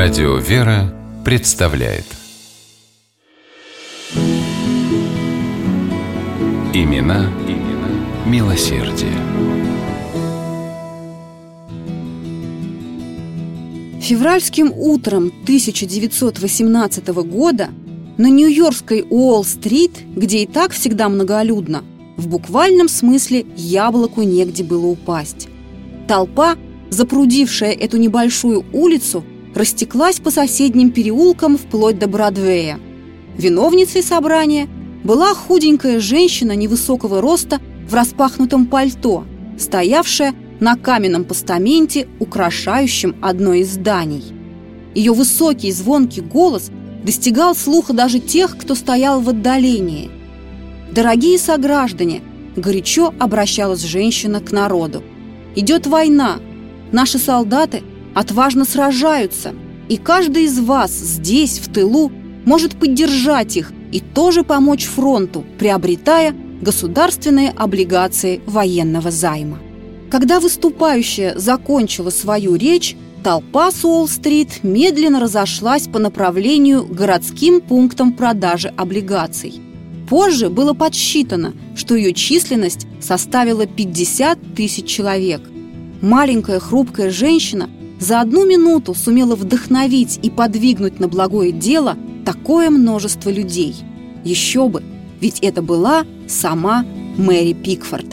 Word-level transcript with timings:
Радио 0.00 0.36
«Вера» 0.36 0.94
представляет 1.24 2.04
Имена, 6.72 7.28
имена 7.48 7.90
милосердие. 8.24 9.10
Февральским 14.00 14.72
утром 14.72 15.32
1918 15.42 17.08
года 17.08 17.70
на 18.18 18.30
Нью-Йоркской 18.30 19.04
Уолл-стрит, 19.10 19.90
где 20.14 20.44
и 20.44 20.46
так 20.46 20.70
всегда 20.70 21.08
многолюдно, 21.08 21.82
в 22.16 22.28
буквальном 22.28 22.88
смысле 22.88 23.46
яблоку 23.56 24.22
негде 24.22 24.62
было 24.62 24.86
упасть. 24.86 25.48
Толпа, 26.06 26.54
запрудившая 26.88 27.72
эту 27.72 27.96
небольшую 27.96 28.64
улицу, 28.72 29.24
растеклась 29.54 30.20
по 30.20 30.30
соседним 30.30 30.90
переулкам 30.90 31.56
вплоть 31.56 31.98
до 31.98 32.06
Бродвея. 32.06 32.78
Виновницей 33.36 34.02
собрания 34.02 34.68
была 35.04 35.34
худенькая 35.34 36.00
женщина 36.00 36.52
невысокого 36.52 37.20
роста 37.20 37.60
в 37.88 37.94
распахнутом 37.94 38.66
пальто, 38.66 39.24
стоявшая 39.58 40.34
на 40.60 40.76
каменном 40.76 41.24
постаменте, 41.24 42.08
украшающем 42.18 43.16
одно 43.22 43.54
из 43.54 43.74
зданий. 43.74 44.24
Ее 44.94 45.12
высокий 45.12 45.70
звонкий 45.70 46.20
голос 46.20 46.70
достигал 47.04 47.54
слуха 47.54 47.92
даже 47.92 48.18
тех, 48.18 48.56
кто 48.58 48.74
стоял 48.74 49.20
в 49.20 49.28
отдалении. 49.28 50.10
«Дорогие 50.92 51.38
сограждане!»– 51.38 52.22
горячо 52.56 53.14
обращалась 53.18 53.82
женщина 53.82 54.40
к 54.40 54.50
народу. 54.50 55.02
«Идет 55.54 55.86
война. 55.86 56.38
Наши 56.90 57.18
солдаты 57.18 57.82
отважно 58.18 58.64
сражаются, 58.64 59.54
и 59.88 59.96
каждый 59.96 60.44
из 60.46 60.58
вас 60.58 60.90
здесь, 60.90 61.60
в 61.60 61.72
тылу, 61.72 62.10
может 62.44 62.76
поддержать 62.76 63.56
их 63.56 63.72
и 63.92 64.00
тоже 64.00 64.42
помочь 64.42 64.86
фронту, 64.86 65.44
приобретая 65.56 66.34
государственные 66.60 67.50
облигации 67.50 68.40
военного 68.44 69.12
займа. 69.12 69.60
Когда 70.10 70.40
выступающая 70.40 71.38
закончила 71.38 72.10
свою 72.10 72.56
речь, 72.56 72.96
толпа 73.22 73.70
с 73.70 73.84
Уолл-стрит 73.84 74.64
медленно 74.64 75.20
разошлась 75.20 75.86
по 75.86 76.00
направлению 76.00 76.84
к 76.84 76.90
городским 76.90 77.60
пунктам 77.60 78.12
продажи 78.12 78.74
облигаций. 78.76 79.60
Позже 80.10 80.48
было 80.48 80.72
подсчитано, 80.72 81.52
что 81.76 81.94
ее 81.94 82.12
численность 82.12 82.88
составила 83.00 83.66
50 83.66 84.56
тысяч 84.56 84.86
человек. 84.86 85.42
Маленькая 86.00 86.58
хрупкая 86.58 87.10
женщина 87.10 87.70
за 88.00 88.20
одну 88.20 88.46
минуту 88.46 88.94
сумела 88.94 89.34
вдохновить 89.34 90.20
и 90.22 90.30
подвигнуть 90.30 91.00
на 91.00 91.08
благое 91.08 91.52
дело 91.52 91.96
такое 92.24 92.70
множество 92.70 93.30
людей. 93.30 93.74
Еще 94.24 94.68
бы, 94.68 94.82
ведь 95.20 95.40
это 95.40 95.62
была 95.62 96.04
сама 96.28 96.84
Мэри 97.16 97.54
Пикфорд. 97.54 98.06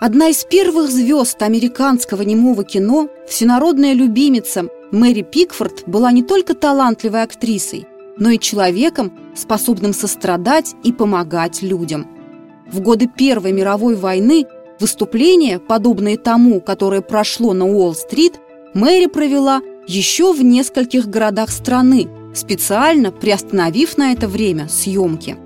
Одна 0.00 0.28
из 0.28 0.44
первых 0.44 0.90
звезд 0.90 1.40
американского 1.42 2.22
немого 2.22 2.62
кино, 2.64 3.08
всенародная 3.26 3.94
любимица 3.94 4.68
Мэри 4.92 5.22
Пикфорд 5.22 5.84
была 5.86 6.12
не 6.12 6.22
только 6.22 6.54
талантливой 6.54 7.22
актрисой, 7.22 7.86
но 8.18 8.30
и 8.30 8.38
человеком, 8.38 9.12
способным 9.34 9.92
сострадать 9.92 10.74
и 10.84 10.92
помогать 10.92 11.62
людям. 11.62 12.06
В 12.70 12.80
годы 12.80 13.08
Первой 13.08 13.52
мировой 13.52 13.94
войны 13.94 14.46
Выступление, 14.80 15.60
подобное 15.60 16.16
тому, 16.16 16.60
которое 16.60 17.00
прошло 17.00 17.52
на 17.52 17.66
Уолл-стрит, 17.66 18.40
Мэри 18.74 19.06
провела 19.06 19.62
еще 19.86 20.32
в 20.32 20.42
нескольких 20.42 21.06
городах 21.06 21.50
страны, 21.50 22.08
специально 22.34 23.12
приостановив 23.12 23.96
на 23.96 24.12
это 24.12 24.26
время 24.26 24.68
съемки. 24.68 25.36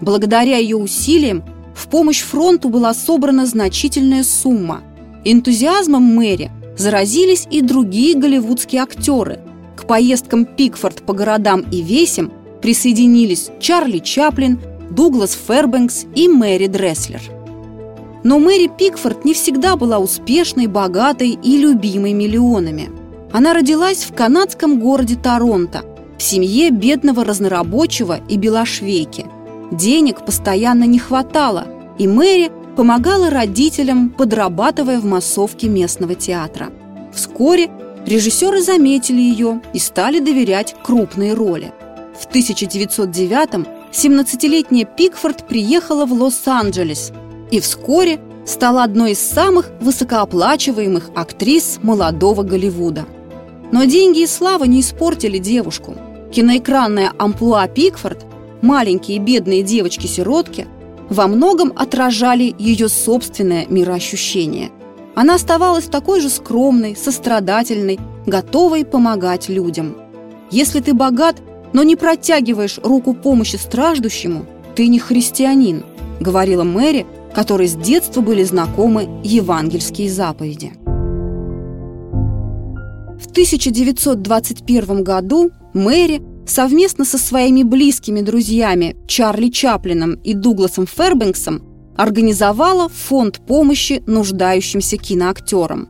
Благодаря 0.00 0.56
ее 0.56 0.76
усилиям 0.76 1.44
в 1.74 1.88
помощь 1.88 2.22
фронту 2.22 2.70
была 2.70 2.94
собрана 2.94 3.44
значительная 3.44 4.24
сумма. 4.24 4.82
Энтузиазмом 5.24 6.02
Мэри 6.02 6.50
заразились 6.78 7.46
и 7.50 7.60
другие 7.60 8.16
голливудские 8.16 8.82
актеры. 8.82 9.40
К 9.76 9.86
поездкам 9.86 10.46
Пикфорд 10.46 11.02
по 11.02 11.12
городам 11.12 11.60
и 11.70 11.82
весям 11.82 12.32
присоединились 12.62 13.50
Чарли 13.60 13.98
Чаплин, 13.98 14.58
Дуглас 14.90 15.38
Фербенкс 15.46 16.06
и 16.14 16.28
Мэри 16.28 16.68
Дресслер– 16.68 17.20
но 18.24 18.38
Мэри 18.38 18.68
Пикфорд 18.68 19.24
не 19.24 19.34
всегда 19.34 19.76
была 19.76 19.98
успешной, 19.98 20.66
богатой 20.66 21.30
и 21.30 21.56
любимой 21.56 22.12
миллионами. 22.12 22.90
Она 23.32 23.52
родилась 23.52 24.04
в 24.04 24.14
канадском 24.14 24.80
городе 24.80 25.16
Торонто, 25.16 25.82
в 26.18 26.22
семье 26.22 26.70
бедного 26.70 27.24
разнорабочего 27.24 28.20
и 28.28 28.36
белошвейки. 28.36 29.26
Денег 29.70 30.24
постоянно 30.24 30.84
не 30.84 30.98
хватало, 30.98 31.66
и 31.98 32.08
Мэри 32.08 32.50
помогала 32.76 33.30
родителям, 33.30 34.10
подрабатывая 34.10 34.98
в 34.98 35.04
массовке 35.04 35.68
местного 35.68 36.14
театра. 36.14 36.70
Вскоре 37.12 37.70
режиссеры 38.06 38.62
заметили 38.62 39.20
ее 39.20 39.60
и 39.72 39.78
стали 39.78 40.20
доверять 40.20 40.74
крупные 40.82 41.34
роли. 41.34 41.72
В 42.18 42.26
1909-м 42.28 43.66
17-летняя 43.92 44.84
Пикфорд 44.84 45.46
приехала 45.46 46.06
в 46.06 46.12
Лос-Анджелес– 46.12 47.12
и 47.50 47.60
вскоре 47.60 48.20
стала 48.46 48.82
одной 48.82 49.12
из 49.12 49.20
самых 49.20 49.70
высокооплачиваемых 49.80 51.10
актрис 51.14 51.78
молодого 51.82 52.42
Голливуда. 52.42 53.06
Но 53.70 53.84
деньги 53.84 54.20
и 54.20 54.26
слава 54.26 54.64
не 54.64 54.80
испортили 54.80 55.38
девушку. 55.38 55.94
Киноэкранная 56.32 57.12
амплуа 57.18 57.66
Пикфорд, 57.68 58.24
маленькие 58.62 59.18
бедные 59.18 59.62
девочки-сиротки, 59.62 60.66
во 61.10 61.26
многом 61.26 61.72
отражали 61.76 62.54
ее 62.58 62.88
собственное 62.88 63.66
мироощущение. 63.68 64.70
Она 65.14 65.34
оставалась 65.34 65.86
такой 65.86 66.20
же 66.20 66.28
скромной, 66.28 66.96
сострадательной, 66.96 67.98
готовой 68.26 68.84
помогать 68.84 69.48
людям. 69.48 69.96
Если 70.50 70.80
ты 70.80 70.94
богат, 70.94 71.36
но 71.72 71.82
не 71.82 71.96
протягиваешь 71.96 72.78
руку 72.82 73.14
помощи 73.14 73.56
страждущему, 73.56 74.46
ты 74.74 74.88
не 74.88 74.98
христианин, 74.98 75.84
говорила 76.20 76.64
Мэри, 76.64 77.06
которой 77.34 77.68
с 77.68 77.74
детства 77.74 78.20
были 78.20 78.42
знакомы 78.42 79.08
евангельские 79.22 80.10
заповеди. 80.10 80.72
В 83.18 83.26
1921 83.30 85.02
году 85.02 85.50
Мэри 85.74 86.22
совместно 86.46 87.04
со 87.04 87.18
своими 87.18 87.62
близкими 87.62 88.20
друзьями 88.20 88.96
Чарли 89.06 89.48
Чаплином 89.48 90.14
и 90.14 90.34
Дугласом 90.34 90.86
Фербенксом 90.86 91.62
организовала 91.96 92.88
фонд 92.88 93.40
помощи 93.46 94.02
нуждающимся 94.06 94.96
киноактерам. 94.96 95.88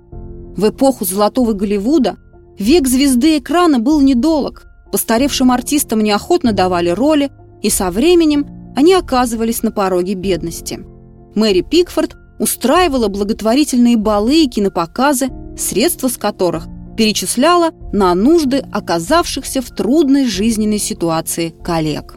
В 0.56 0.71
эпоху 0.71 1.04
золотого 1.04 1.53
Голливуда 1.53 2.16
век 2.59 2.88
звезды 2.88 3.38
экрана 3.38 3.78
был 3.78 4.00
недолг, 4.00 4.65
постаревшим 4.91 5.53
артистам 5.53 6.00
неохотно 6.00 6.53
давали 6.53 6.88
роли, 6.88 7.31
и 7.62 7.71
со 7.71 7.91
временем 7.91 8.47
они 8.75 8.94
оказывались 8.94 9.62
на 9.62 9.71
пороге 9.71 10.15
бедности– 10.15 10.81
Мэри 11.38 11.60
Пикфорд 11.60 12.16
устраивала 12.41 13.06
благотворительные 13.06 13.97
балы 13.97 14.43
и 14.43 14.49
кинопоказы, 14.49 15.28
средства 15.56 16.09
с 16.09 16.19
которых 16.19 16.66
перечисляла 16.97 17.71
на 17.93 18.12
нужды 18.16 18.65
оказавшихся 18.72 19.62
в 19.62 19.71
трудной 19.71 20.27
жизненной 20.27 20.78
ситуации 20.78 21.54
коллег. 21.62 22.16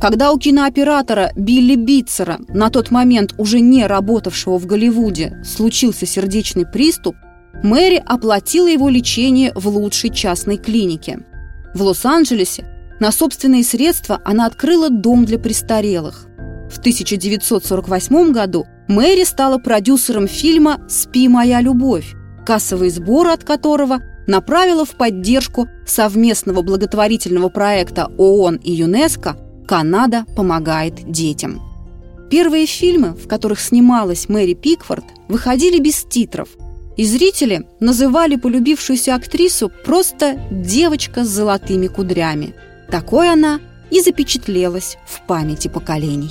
Когда 0.00 0.32
у 0.32 0.38
кинооператора 0.38 1.30
Билли 1.36 1.74
Битцера, 1.74 2.38
на 2.48 2.70
тот 2.70 2.90
момент 2.90 3.34
уже 3.36 3.60
не 3.60 3.86
работавшего 3.86 4.58
в 4.58 4.64
Голливуде, 4.64 5.42
случился 5.44 6.06
сердечный 6.06 6.64
приступ, 6.64 7.16
Мэри 7.62 8.02
оплатила 8.06 8.68
его 8.68 8.88
лечение 8.88 9.52
в 9.54 9.68
лучшей 9.68 10.08
частной 10.08 10.56
клинике. 10.56 11.20
В 11.74 11.82
Лос-Анджелесе 11.82 12.64
на 12.98 13.12
собственные 13.12 13.64
средства 13.64 14.22
она 14.24 14.46
открыла 14.46 14.88
дом 14.88 15.26
для 15.26 15.38
престарелых. 15.38 16.27
В 16.78 16.80
1948 16.80 18.30
году 18.30 18.64
Мэри 18.86 19.24
стала 19.24 19.58
продюсером 19.58 20.28
фильма 20.28 20.80
«Спи, 20.88 21.26
моя 21.26 21.60
любовь», 21.60 22.14
кассовые 22.46 22.92
сборы 22.92 23.30
от 23.30 23.42
которого 23.42 23.98
направила 24.28 24.84
в 24.84 24.90
поддержку 24.90 25.66
совместного 25.84 26.62
благотворительного 26.62 27.48
проекта 27.48 28.12
ООН 28.16 28.60
и 28.62 28.70
ЮНЕСКО 28.70 29.36
«Канада 29.66 30.24
помогает 30.36 31.10
детям». 31.10 31.60
Первые 32.30 32.66
фильмы, 32.66 33.14
в 33.14 33.26
которых 33.26 33.58
снималась 33.58 34.28
Мэри 34.28 34.54
Пикфорд, 34.54 35.04
выходили 35.26 35.80
без 35.80 36.04
титров, 36.04 36.48
и 36.96 37.04
зрители 37.04 37.66
называли 37.80 38.36
полюбившуюся 38.36 39.16
актрису 39.16 39.72
просто 39.84 40.38
«девочка 40.52 41.24
с 41.24 41.28
золотыми 41.28 41.88
кудрями». 41.88 42.54
Такой 42.88 43.32
она 43.32 43.58
и 43.90 44.00
запечатлелась 44.00 44.96
в 45.08 45.26
памяти 45.26 45.66
поколений. 45.66 46.30